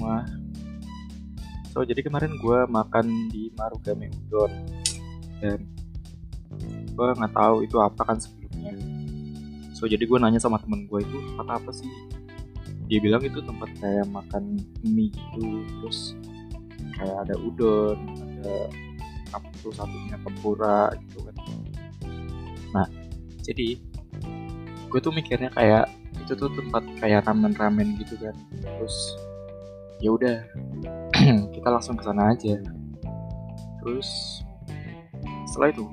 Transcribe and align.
semua 0.00 0.24
So 1.70 1.86
jadi 1.86 2.02
kemarin 2.02 2.34
gue 2.34 2.58
makan 2.66 3.30
di 3.30 3.54
Marugame 3.54 4.10
Udon. 4.26 4.50
Dan 5.38 5.70
gue 6.90 7.06
nggak 7.14 7.30
tahu 7.30 7.62
itu 7.62 7.78
apa 7.78 8.02
kan 8.02 8.18
sebelumnya. 8.18 8.74
So 9.70 9.86
jadi 9.86 10.02
gue 10.02 10.18
nanya 10.18 10.42
sama 10.42 10.58
temen 10.58 10.90
gue 10.90 10.98
itu 10.98 11.16
tempat 11.30 11.62
apa 11.62 11.70
sih? 11.70 11.86
Dia 12.90 12.98
bilang 12.98 13.22
itu 13.22 13.38
tempat 13.38 13.70
kayak 13.78 14.10
makan 14.10 14.58
mie 14.82 15.14
gitu 15.14 15.62
Terus 15.78 16.18
kayak 16.98 17.16
ada 17.30 17.38
udon, 17.38 17.98
ada 18.18 18.66
apa 19.30 19.46
tuh 19.62 19.70
satunya 19.70 20.18
tempura 20.26 20.90
gitu 21.06 21.22
kan. 21.22 21.34
Nah 22.74 22.86
jadi 23.46 23.78
gue 24.90 24.98
tuh 24.98 25.14
mikirnya 25.14 25.54
kayak 25.54 25.86
itu 26.18 26.34
tuh 26.34 26.50
tempat 26.50 26.82
kayak 26.98 27.30
ramen-ramen 27.30 27.94
gitu 28.02 28.18
kan. 28.18 28.34
Terus 28.58 29.14
ya 30.00 30.10
udah 30.16 30.36
kita 31.54 31.68
langsung 31.68 31.96
ke 31.96 32.04
sana 32.04 32.32
aja. 32.32 32.56
Terus 33.80 34.40
setelah 35.48 35.72
itu 35.72 35.84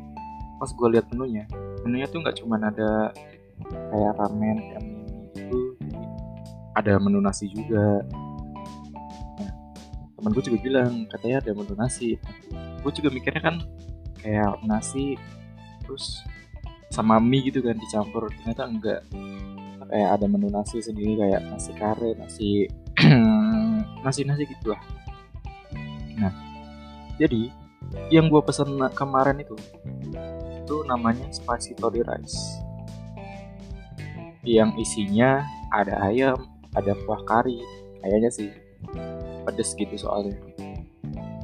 pas 0.57 0.69
gue 0.73 0.87
lihat 0.97 1.05
menunya 1.13 1.45
menunya 1.85 2.09
tuh 2.09 2.19
nggak 2.25 2.41
cuman 2.41 2.73
ada 2.73 3.13
kayak 3.69 4.13
ramen 4.17 4.57
kayak 4.57 4.81
mie 4.83 5.21
gitu 5.37 5.77
ada 6.77 6.93
menu 7.01 7.17
nasi 7.17 7.49
juga. 7.49 8.05
Nah, 9.41 9.51
temen 10.13 10.29
gue 10.29 10.43
juga 10.45 10.59
bilang 10.61 11.09
katanya 11.09 11.41
ada 11.41 11.51
menu 11.57 11.73
nasi. 11.73 12.21
Gue 12.85 12.91
juga 12.93 13.09
mikirnya 13.09 13.41
kan 13.41 13.55
kayak 14.21 14.61
nasi 14.61 15.17
terus 15.81 16.21
sama 16.93 17.17
mie 17.17 17.49
gitu 17.49 17.65
kan 17.65 17.73
dicampur. 17.81 18.29
Ternyata 18.29 18.63
enggak. 18.69 19.01
Kayak 19.89 20.09
ada 20.21 20.25
menu 20.29 20.53
nasi 20.53 20.77
sendiri 20.77 21.17
kayak 21.17 21.41
nasi 21.49 21.71
kare 21.73 22.13
nasi 22.13 22.69
nasi 24.07 24.23
gitu 24.47 24.71
lah. 24.71 24.81
Nah 26.15 26.33
jadi 27.19 27.51
yang 28.07 28.31
gue 28.31 28.41
pesen 28.43 28.79
kemarin 28.95 29.43
itu 29.43 29.55
itu 30.63 30.75
namanya 30.87 31.27
spicy 31.31 31.75
tori 31.75 32.03
rice. 32.03 32.39
Yang 34.47 34.79
isinya 34.79 35.43
ada 35.75 36.07
ayam 36.07 36.47
ada 36.75 36.95
kuah 37.03 37.19
kari 37.27 37.59
kayaknya 37.99 38.31
sih 38.31 38.49
pedes 39.43 39.75
gitu 39.75 39.95
soalnya. 39.99 40.39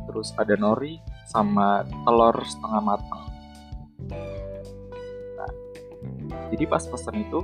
Terus 0.08 0.32
ada 0.40 0.56
nori 0.56 1.00
sama 1.28 1.84
telur 2.06 2.38
setengah 2.46 2.82
matang. 2.84 3.24
Jadi 6.54 6.70
pas 6.70 6.86
pesan 6.86 7.18
itu 7.18 7.42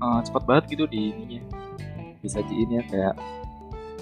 uh, 0.00 0.20
cepat 0.24 0.42
banget 0.48 0.64
gitu 0.72 0.84
di 0.88 1.12
ininya 1.12 1.42
disajiin 2.24 2.80
ya 2.80 2.82
kayak 2.88 3.14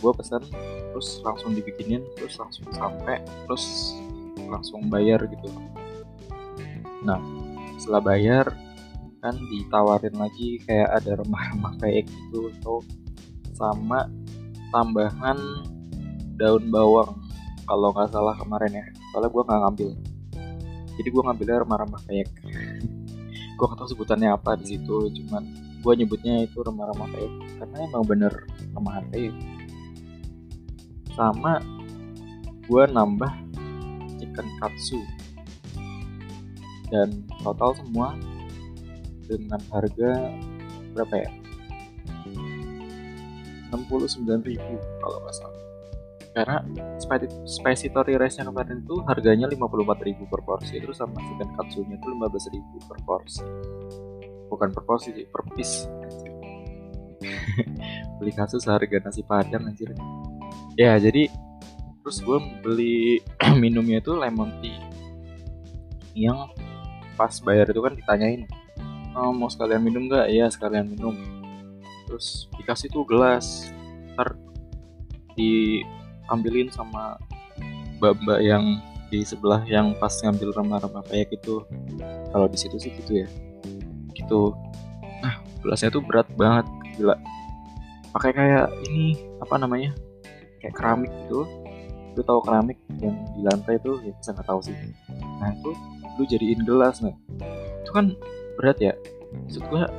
gue 0.05 0.13
pesan 0.13 0.45
terus 0.93 1.25
langsung 1.25 1.57
dibikinin 1.57 2.05
terus 2.21 2.37
langsung 2.37 2.69
sampai 2.77 3.25
terus 3.49 3.97
langsung 4.45 4.85
bayar 4.93 5.25
gitu. 5.25 5.49
Nah 7.01 7.17
setelah 7.81 8.05
bayar 8.05 8.53
kan 9.25 9.33
ditawarin 9.49 10.13
lagi 10.21 10.61
kayak 10.69 11.01
ada 11.01 11.25
remah-remah 11.25 11.81
kayak 11.81 12.05
gitu 12.05 12.53
atau 12.61 12.85
sama 13.57 14.05
tambahan 14.69 15.41
daun 16.37 16.69
bawang 16.69 17.17
kalau 17.65 17.89
nggak 17.97 18.13
salah 18.13 18.37
kemarin 18.37 18.85
ya. 18.85 18.87
Soalnya 19.11 19.31
gue 19.33 19.43
nggak 19.49 19.61
ngambil. 19.65 19.91
Jadi 20.95 21.09
gue 21.09 21.23
ngambilnya 21.25 21.59
remah-remah 21.65 22.03
kayak 22.05 22.29
gue 23.57 23.65
gak 23.71 23.79
tau 23.79 23.89
sebutannya 23.89 24.35
apa 24.35 24.59
di 24.59 24.75
situ 24.75 25.15
cuman 25.23 25.43
gue 25.79 25.93
nyebutnya 25.95 26.43
itu 26.43 26.59
remah-remah 26.59 27.09
kayak 27.13 27.33
karena 27.61 27.77
emang 27.87 28.05
bener 28.09 28.33
remahan 28.75 29.05
kayak 29.15 29.33
sama 31.15 31.63
gue 32.67 32.85
nambah 32.91 33.33
chicken 34.21 34.47
katsu. 34.61 35.01
Dan 36.93 37.25
total 37.43 37.75
semua 37.75 38.15
dengan 39.25 39.59
harga 39.73 40.11
berapa 40.95 41.15
ya? 41.17 41.31
69.000 43.75 45.03
kalau 45.03 45.19
nggak 45.23 45.35
salah. 45.35 45.63
Karena 46.35 46.59
spicy, 46.99 47.27
spicy 47.47 47.87
tori 47.95 48.19
rice 48.19 48.43
nya 48.43 48.51
kemarin 48.51 48.83
itu 48.83 48.99
harganya 49.07 49.47
54.000 49.47 50.27
per 50.27 50.41
porsi 50.43 50.83
terus 50.83 50.99
sama 50.99 51.19
chicken 51.23 51.51
katsunya 51.55 51.95
itu 51.95 52.07
15.000 52.11 52.91
per 52.91 52.99
porsi. 53.07 53.47
Bukan 54.51 54.69
per 54.75 54.83
porsi 54.83 55.15
sih 55.15 55.27
per 55.31 55.43
piece. 55.55 55.87
Beli 58.19 58.33
kasus 58.35 58.67
harga 58.67 58.99
nasi 58.99 59.23
padang 59.23 59.71
anjir 59.71 59.95
ya 60.75 60.99
jadi 60.99 61.31
terus 62.05 62.21
gue 62.21 62.39
beli 62.61 63.25
minumnya 63.63 63.99
itu 64.03 64.13
lemon 64.13 64.53
tea. 64.61 64.77
Yang 66.15 66.55
pas 67.19 67.35
bayar 67.43 67.71
itu 67.71 67.81
kan 67.83 67.95
ditanyain 67.95 68.47
oh, 69.15 69.31
mau 69.31 69.49
sekalian 69.49 69.83
minum 69.83 70.11
gak? 70.11 70.29
Iya 70.29 70.51
sekalian 70.51 70.91
minum. 70.91 71.15
Terus 72.11 72.51
dikasih 72.59 72.91
tuh 72.91 73.07
gelas 73.07 73.71
ntar 74.15 74.39
diambilin 75.35 76.71
sama 76.71 77.19
mbak-mbak 77.99 78.41
yang 78.43 78.79
di 79.11 79.23
sebelah 79.23 79.63
yang 79.67 79.95
pas 79.99 80.13
ngambil 80.23 80.55
remah-remah 80.55 81.03
kayak 81.07 81.31
gitu. 81.35 81.63
Kalau 82.31 82.47
di 82.51 82.59
situ 82.59 82.77
sih 82.79 82.91
gitu 82.95 83.25
ya. 83.25 83.29
Gitu. 84.15 84.55
Nah 85.23 85.41
gelasnya 85.63 85.95
tuh 85.95 86.03
berat 86.03 86.27
banget 86.35 86.67
gila. 86.99 87.17
Pakai 88.15 88.31
kayak 88.31 88.71
ini 88.87 89.19
apa 89.43 89.59
namanya 89.59 89.91
kayak 90.65 90.75
keramik 90.81 91.13
gitu. 91.29 91.45
Lu 92.17 92.23
tahu 92.25 92.41
keramik 92.41 92.81
yang 93.05 93.13
di 93.37 93.45
lantai 93.45 93.77
tuh 93.85 94.01
ya 94.01 94.17
bisa 94.17 94.33
nggak 94.33 94.49
tahu 94.49 94.61
sih? 94.65 94.77
Nah 95.37 95.53
itu 95.53 95.71
lu 96.17 96.23
jadiin 96.25 96.65
gelas 96.65 97.05
nih 97.05 97.13
itu 97.85 97.91
kan 97.93 98.17
berat 98.57 98.81
ya? 98.81 98.97
Maksud 99.45 99.69
gua 99.69 99.93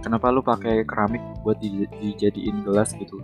kenapa 0.00 0.32
lu 0.32 0.40
pakai 0.40 0.88
keramik 0.88 1.20
buat 1.44 1.60
di, 1.60 1.84
dijadiin 2.00 2.64
gelas 2.64 2.96
gitu? 2.96 3.20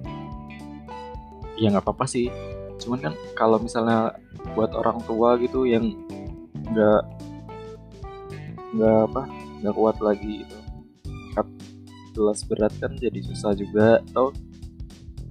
Ya 1.56 1.73
nggak 1.73 1.89
apa-apa 1.89 2.05
sih. 2.05 2.29
Cuman 2.77 3.00
kan 3.00 3.15
kalau 3.33 3.56
misalnya 3.56 4.12
buat 4.53 4.77
orang 4.77 5.00
tua 5.09 5.41
gitu 5.41 5.65
yang 5.65 5.97
nggak 6.69 7.03
nggak 8.77 8.99
apa 9.09 9.23
nggak 9.65 9.75
kuat 9.75 9.97
lagi 10.05 10.45
gitu. 10.45 10.56
Gelas 12.19 12.43
berat 12.50 12.75
kan 12.83 12.99
jadi 12.99 13.23
susah 13.23 13.55
juga 13.55 14.03
atau 14.11 14.35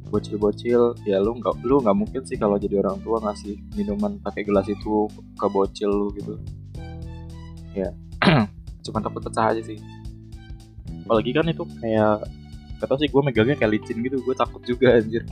bocil-bocil 0.08 0.96
ya 1.04 1.20
lu 1.20 1.38
nggak 1.38 1.64
lu 1.64 1.84
nggak 1.84 1.98
mungkin 1.98 2.22
sih 2.24 2.40
kalau 2.40 2.56
jadi 2.56 2.82
orang 2.82 3.00
tua 3.04 3.22
ngasih 3.22 3.60
minuman 3.76 4.18
pakai 4.24 4.48
gelas 4.48 4.68
itu 4.72 5.08
ke 5.36 5.48
bocil 5.48 5.92
lu 5.92 6.08
gitu. 6.16 6.34
Ya 7.76 7.94
cuma 8.88 9.00
takut 9.04 9.22
pecah 9.22 9.54
aja 9.54 9.62
sih. 9.62 9.78
Apalagi 11.06 11.32
kan 11.36 11.48
itu 11.48 11.64
kayak 11.80 12.28
kata 12.82 12.94
sih 13.00 13.08
gue 13.10 13.22
megangnya 13.24 13.56
kayak 13.58 13.80
licin 13.80 14.00
gitu 14.02 14.20
gue 14.24 14.36
takut 14.36 14.64
juga 14.64 14.98
anjir. 14.98 15.24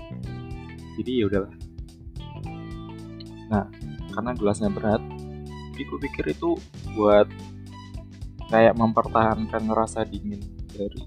Jadi 1.00 1.12
ya 1.20 1.26
udahlah. 1.28 1.54
Nah 3.52 3.66
karena 4.16 4.32
gelasnya 4.32 4.72
berat 4.72 5.04
jadi 5.76 5.84
gue 5.92 6.00
pikir 6.08 6.26
itu 6.32 6.56
buat 6.96 7.28
kayak 8.48 8.80
mempertahankan 8.80 9.68
rasa 9.76 10.08
dingin 10.08 10.40
dari 10.72 11.04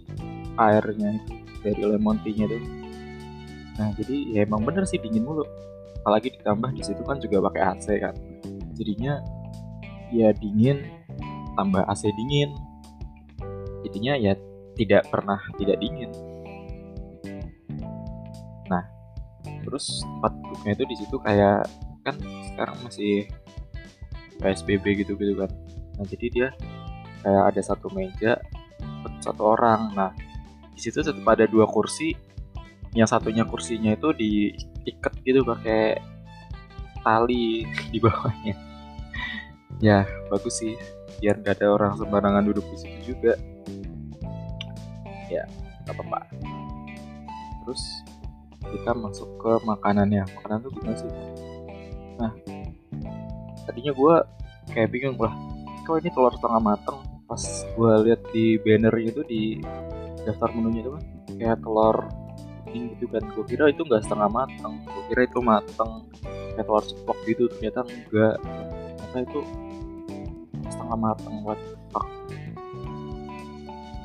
airnya 0.61 1.17
itu 1.17 1.33
dari 1.65 1.83
lemon 1.89 2.21
tea-nya 2.21 2.53
tuh 2.53 2.61
nah 3.79 3.95
jadi 3.95 4.17
ya 4.35 4.41
emang 4.43 4.67
bener 4.67 4.83
sih 4.85 4.99
dingin 4.99 5.23
mulu. 5.23 5.47
Apalagi 6.03 6.35
ditambah 6.35 6.75
di 6.75 6.83
situ 6.83 7.03
kan 7.07 7.23
juga 7.23 7.39
pakai 7.51 7.63
AC 7.75 7.87
kan. 8.03 8.15
Jadinya 8.75 9.23
ya 10.11 10.35
dingin 10.35 10.83
tambah 11.55 11.87
AC 11.87 12.11
dingin. 12.15 12.51
Jadinya 13.87 14.15
ya 14.19 14.35
tidak 14.75 15.07
pernah 15.11 15.39
tidak 15.59 15.79
dingin. 15.79 16.11
Nah 18.67 18.85
terus 19.63 20.03
tempat 20.03 20.33
duduknya 20.43 20.73
itu 20.75 20.85
di 20.87 20.97
situ 20.99 21.17
kayak 21.23 21.67
kan 22.07 22.17
sekarang 22.55 22.77
masih 22.83 23.27
PSBB 24.39 25.07
gitu 25.07 25.19
gitu 25.19 25.35
kan. 25.39 25.51
Nah 25.99 26.05
jadi 26.07 26.27
dia 26.31 26.49
kayak 27.23 27.45
ada 27.55 27.61
satu 27.63 27.91
meja 27.95 28.39
satu 29.23 29.55
orang. 29.55 29.95
Nah 29.95 30.11
di 30.75 30.81
situ 30.81 31.03
tetap 31.03 31.27
ada 31.27 31.45
dua 31.51 31.67
kursi 31.67 32.15
yang 32.97 33.09
satunya 33.09 33.45
kursinya 33.45 33.93
itu 33.93 34.13
diikat 34.17 35.13
gitu 35.25 35.45
pakai 35.45 36.01
tali 37.03 37.67
di 37.91 37.99
bawahnya. 37.99 38.57
Ya 39.79 40.03
bagus 40.27 40.59
sih 40.59 40.75
biar 41.23 41.39
gak 41.39 41.63
ada 41.63 41.71
orang 41.71 41.95
sembarangan 41.95 42.51
duduk 42.51 42.67
di 42.75 42.77
situ 42.83 43.15
juga. 43.15 43.39
Ya 45.31 45.47
gak 45.87 45.95
apa-apa. 45.95 46.27
Terus 47.63 48.03
kita 48.59 48.91
masuk 48.99 49.29
ke 49.39 49.53
makanannya. 49.63 50.27
Makanan 50.35 50.67
tuh 50.67 50.75
gimana 50.75 50.99
sih? 50.99 51.07
Nah 52.19 52.35
tadinya 53.71 53.95
gue 53.95 54.15
kayak 54.75 54.91
bingung 54.91 55.15
lah 55.15 55.31
kok 55.87 56.03
ini 56.03 56.11
telur 56.11 56.35
setengah 56.35 56.75
mateng? 56.75 56.99
Pas 57.31 57.43
gue 57.71 57.93
lihat 58.03 58.21
di 58.35 58.59
banner 58.59 58.95
itu 58.99 59.23
di 59.31 59.63
daftar 60.27 60.51
menunya 60.59 60.83
itu 60.83 60.91
kan 60.91 61.05
kayak 61.39 61.59
telur 61.63 61.97
bening 62.69 62.93
gitu 62.93 63.09
kan. 63.09 63.25
Gue 63.33 63.45
kira 63.49 63.73
itu 63.73 63.81
nggak 63.81 64.05
setengah 64.05 64.29
matang 64.29 64.85
gue 64.85 65.03
kira 65.09 65.25
itu 65.25 65.41
matang 65.41 66.05
kayak 66.53 66.69
telur 66.69 66.85
gitu. 67.25 67.45
Ternyata 67.57 67.81
enggak. 67.89 68.37
Ternyata 69.01 69.19
itu 69.25 69.41
setengah 70.69 70.99
matang 71.01 71.35
fuck? 71.89 72.07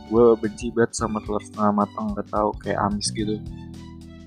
Gue 0.08 0.26
benci 0.40 0.72
banget 0.72 0.96
sama 0.96 1.20
telur 1.28 1.44
setengah 1.44 1.72
matang 1.76 2.16
nggak 2.16 2.28
tahu 2.32 2.50
kayak 2.64 2.80
amis 2.80 3.12
gitu. 3.12 3.36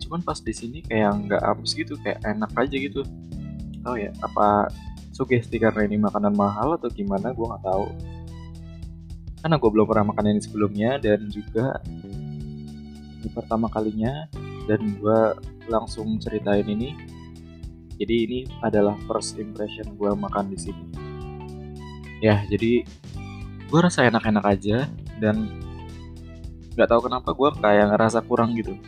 Cuman 0.04 0.20
pas 0.20 0.38
di 0.38 0.52
sini 0.52 0.78
kayak 0.84 1.10
nggak 1.26 1.42
amis 1.42 1.72
gitu. 1.72 1.96
Kayak 2.04 2.20
enak 2.28 2.52
aja 2.52 2.76
gitu. 2.76 3.00
Tahu 3.80 3.96
ya 3.96 4.12
apa 4.20 4.68
sugesti 5.16 5.56
karena 5.56 5.88
ini 5.88 5.96
makanan 5.96 6.36
mahal 6.36 6.76
atau 6.76 6.92
gimana? 6.92 7.32
Gue 7.32 7.48
nggak 7.48 7.64
tahu. 7.64 7.86
Karena 9.40 9.62
gue 9.62 9.70
belum 9.70 9.86
pernah 9.86 10.10
makan 10.10 10.34
ini 10.34 10.42
sebelumnya. 10.42 10.98
Dan 10.98 11.30
juga 11.30 11.78
ini 13.26 13.34
pertama 13.34 13.67
kalinya 13.67 14.31
dan 14.70 14.78
gue 15.02 15.19
langsung 15.67 16.14
ceritain 16.23 16.62
ini. 16.62 16.94
Jadi 17.99 18.14
ini 18.23 18.38
adalah 18.62 18.94
first 19.11 19.34
impression 19.43 19.99
gue 19.99 20.14
makan 20.14 20.55
di 20.55 20.58
sini. 20.62 20.84
Ya 22.23 22.46
jadi 22.46 22.87
gue 23.67 23.81
rasa 23.82 24.06
enak-enak 24.06 24.46
aja 24.46 24.87
dan 25.19 25.58
nggak 26.78 26.87
tahu 26.87 27.11
kenapa 27.11 27.34
gue 27.34 27.50
kayak 27.58 27.99
ngerasa 27.99 28.23
kurang 28.31 28.55
gitu. 28.55 28.78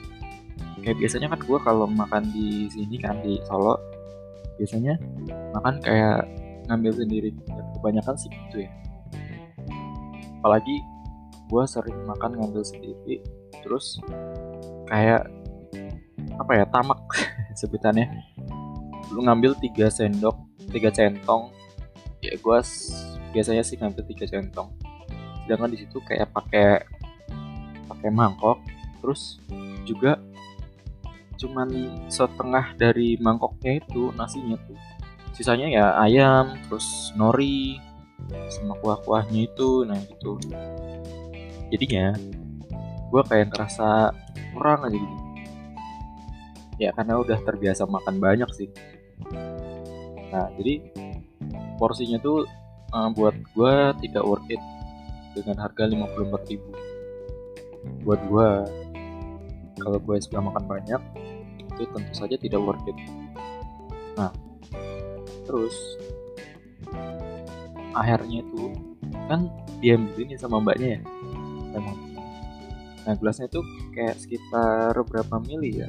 Kayak 0.86 1.02
biasanya 1.02 1.34
kan 1.34 1.40
gue 1.42 1.58
kalau 1.66 1.90
makan 1.90 2.30
di 2.30 2.70
sini 2.70 3.02
kan 3.02 3.18
di 3.26 3.42
Solo 3.50 3.74
biasanya 4.54 4.94
makan 5.58 5.82
kayak 5.82 6.30
ngambil 6.70 6.94
sendiri. 6.94 7.34
Dan 7.42 7.64
kebanyakan 7.74 8.14
sih 8.14 8.30
gitu 8.30 8.62
ya. 8.62 8.70
Apalagi 10.38 10.78
gue 11.48 11.64
sering 11.64 11.98
makan 12.06 12.38
ngambil 12.38 12.62
sendiri 12.62 13.24
terus 13.68 14.00
kayak 14.88 15.28
apa 16.40 16.52
ya 16.56 16.64
tamak 16.64 16.96
sebutannya. 17.60 18.08
Lu 19.12 19.20
ngambil 19.20 19.60
tiga 19.60 19.92
sendok 19.92 20.40
tiga 20.72 20.88
centong. 20.88 21.52
Ya 22.24 22.32
gue 22.40 22.58
biasanya 23.36 23.60
sih 23.60 23.76
ngambil 23.76 24.08
tiga 24.08 24.24
centong. 24.24 24.72
Sedangkan 25.44 25.68
di 25.68 25.78
situ 25.84 26.00
kayak 26.00 26.32
pakai 26.32 26.80
pakai 27.84 28.08
mangkok. 28.08 28.56
Terus 29.04 29.36
juga 29.84 30.16
cuman 31.38 31.68
setengah 32.10 32.74
dari 32.74 33.20
mangkoknya 33.20 33.84
itu 33.84 34.10
nasinya 34.16 34.56
tuh. 34.64 34.80
Sisanya 35.36 35.68
ya 35.68 35.86
ayam 36.00 36.56
terus 36.66 37.12
nori 37.14 37.78
sama 38.48 38.74
kuah-kuahnya 38.80 39.46
itu. 39.46 39.84
Nah 39.84 40.00
gitu. 40.08 40.40
Jadinya 41.68 42.16
gue 43.08 43.22
kayak 43.24 43.52
ngerasa 43.52 44.12
kurang 44.52 44.84
aja 44.84 44.96
gitu. 44.96 45.16
Ya 46.78 46.90
karena 46.94 47.18
udah 47.18 47.38
terbiasa 47.42 47.88
makan 47.88 48.20
banyak 48.22 48.50
sih. 48.54 48.68
Nah 50.30 50.46
jadi 50.60 50.84
porsinya 51.80 52.20
tuh 52.20 52.44
uh, 52.92 53.08
buat 53.12 53.34
gue 53.34 53.74
tidak 54.04 54.24
worth 54.24 54.50
it 54.52 54.62
dengan 55.32 55.56
harga 55.64 55.88
54 55.88 56.50
ribu. 56.52 56.70
Buat 58.04 58.20
gue 58.28 58.48
kalau 59.78 59.98
gue 60.02 60.16
sudah 60.22 60.42
makan 60.42 60.64
banyak 60.66 61.02
itu 61.58 61.82
tentu 61.94 62.12
saja 62.12 62.36
tidak 62.36 62.60
worth 62.60 62.84
it. 62.86 62.98
Nah 64.14 64.30
terus 65.48 65.74
akhirnya 67.96 68.44
itu 68.44 68.62
kan 69.26 69.48
dia 69.80 69.96
ini 69.96 70.36
sama 70.36 70.60
mbaknya 70.60 70.98
ya? 70.98 71.02
Emang 71.74 72.07
nah 73.08 73.16
gelasnya 73.16 73.48
itu 73.48 73.64
kayak 73.96 74.20
sekitar 74.20 74.92
berapa 74.92 75.40
mili 75.40 75.80
ya? 75.80 75.88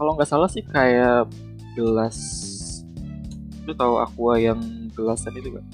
Kalau 0.00 0.16
nggak 0.16 0.24
salah 0.24 0.48
sih 0.48 0.64
kayak 0.64 1.28
gelas 1.76 2.48
lu 3.68 3.76
tahu 3.76 4.00
aqua 4.00 4.40
yang 4.40 4.58
gelasan 4.96 5.36
itu 5.36 5.52
gak 5.52 5.66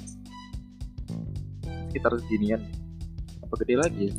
sekitar 1.88 2.18
seginian. 2.18 2.66
Apa 3.46 3.54
gede 3.62 3.74
lagi 3.78 4.02
ya? 4.10 4.14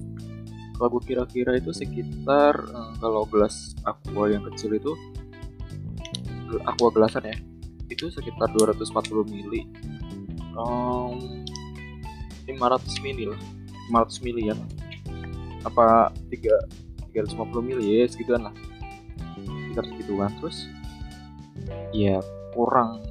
Kalau 0.79 0.87
gue 0.95 1.03
kira-kira 1.03 1.59
itu 1.59 1.75
sekitar 1.75 2.55
eh, 2.55 2.91
kalau 3.03 3.27
gelas 3.27 3.75
aqua 3.83 4.31
yang 4.31 4.47
kecil 4.55 4.71
itu 4.79 4.95
aqua 6.63 6.89
gelasan 6.95 7.27
ya 7.27 7.37
itu 7.91 8.07
sekitar 8.07 8.47
240 8.55 9.27
mili. 9.27 9.67
Um, 10.55 11.43
500 12.47 13.03
mili 13.03 13.27
lah. 13.27 13.41
500 13.91 14.25
mili 14.25 14.47
ya 14.47 14.55
apa 15.65 16.13
3 16.31 17.11
350 17.11 17.65
mili 17.65 18.03
ya 18.03 18.05
segituan 18.07 18.47
lah. 18.47 18.55
Sekitar 19.43 19.83
segituan 19.89 20.31
terus 20.39 20.57
ya 21.91 22.21
kurang 22.53 23.03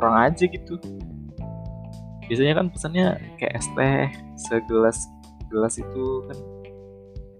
kurang 0.00 0.16
aja 0.16 0.44
gitu. 0.48 0.80
Biasanya 2.26 2.62
kan 2.62 2.66
pesannya 2.70 3.06
kayak 3.36 3.54
es 3.58 3.68
teh 3.74 4.06
segelas 4.38 4.98
gelas 5.50 5.74
itu 5.82 6.04
kan 6.30 6.38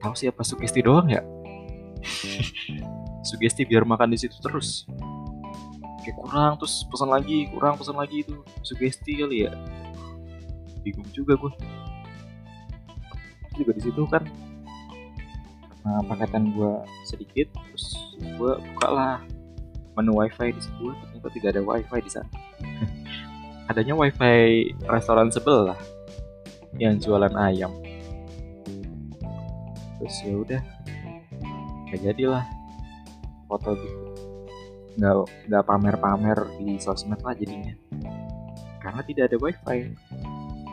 tahu 0.02 0.14
siapa 0.19 0.43
sugesti 0.43 0.82
doang 0.82 1.08
ya? 1.08 1.23
Sugesti 3.29 3.69
biar 3.69 3.85
makan 3.85 4.17
di 4.17 4.19
situ 4.19 4.35
terus. 4.41 4.88
Kayak 6.02 6.17
kurang 6.19 6.52
terus 6.56 6.82
pesan 6.88 7.12
lagi 7.12 7.47
kurang 7.52 7.76
pesan 7.76 8.00
lagi 8.00 8.25
itu 8.25 8.41
sugesti 8.64 9.20
kali 9.20 9.47
ya. 9.47 9.52
Bingung 10.81 11.06
juga 11.12 11.37
gue 11.37 11.52
juga 13.61 13.73
di 13.77 13.83
situ 13.85 14.03
kan. 14.09 14.25
Karena 15.81 16.01
paketan 16.09 16.53
gue 16.53 16.73
sedikit 17.09 17.49
terus 17.53 17.97
gue 18.21 18.53
buka 18.57 18.89
lah 18.89 19.15
menu 19.97 20.17
wifi 20.17 20.53
di 20.55 20.61
situ 20.61 20.93
ternyata 20.93 21.29
tidak 21.33 21.49
ada 21.57 21.62
wifi 21.65 21.99
di 22.01 22.11
sana. 22.11 22.31
Adanya 23.71 23.95
wifi 23.95 24.73
restoran 24.89 25.29
sebelah 25.29 25.79
yang 26.81 26.97
jualan 26.97 27.33
ayam. 27.37 27.73
Terus 30.01 30.17
ya 30.25 30.35
udah 30.37 30.62
nggak 31.91 32.01
jadilah 32.07 32.45
foto 33.51 33.75
gitu 33.75 34.11
nggak 35.01 35.15
nggak 35.49 35.65
pamer-pamer 35.65 36.39
di 36.59 36.77
sosmed 36.77 37.21
lah 37.23 37.35
jadinya. 37.37 37.75
Karena 38.81 39.01
tidak 39.07 39.33
ada 39.33 39.37
wifi. 39.39 39.97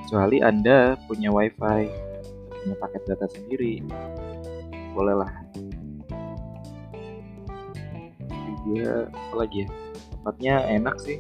Kecuali 0.04 0.40
anda 0.40 0.96
punya 1.08 1.30
wifi 1.30 2.07
punya 2.64 2.76
paket 2.82 3.04
data 3.06 3.26
sendiri. 3.30 3.84
Bolehlah. 4.98 5.32
Juga 8.68 9.08
apa 9.08 9.36
lagi 9.48 9.64
ya? 9.64 9.68
Tempatnya 10.12 10.54
enak 10.68 10.96
sih. 11.00 11.18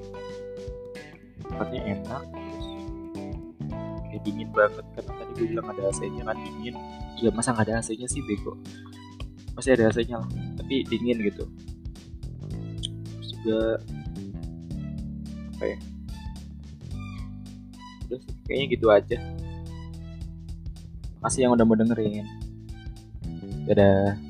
Tempatnya 1.47 1.81
enak. 1.95 2.23
Terus 2.27 2.67
kayak 4.11 4.21
dingin 4.27 4.49
banget 4.51 4.85
karena 4.97 5.11
tadi 5.15 5.31
gue 5.31 5.47
bilang 5.55 5.67
ada 5.71 5.81
AC-nya 5.87 6.23
kan 6.27 6.37
dingin. 6.43 6.75
Ya 7.23 7.31
masa 7.31 7.55
nggak 7.55 7.71
ada 7.71 7.79
AC-nya 7.79 8.07
sih 8.11 8.19
bego? 8.27 8.59
Masih 9.55 9.79
ada 9.79 9.89
AC-nya 9.89 10.19
lah 10.19 10.29
tapi 10.59 10.83
dingin 10.91 11.23
gitu. 11.23 11.47
Terus 13.15 13.29
juga 13.39 13.61
apa 15.55 15.63
ya? 15.71 15.77
Udah 18.07 18.19
sih 18.19 18.33
kayaknya 18.43 18.65
gitu 18.75 18.87
aja 18.91 19.17
makasih 21.21 21.47
yang 21.47 21.53
udah 21.57 21.65
mau 21.65 21.77
dengerin. 21.77 22.25
Dadah 23.67 24.26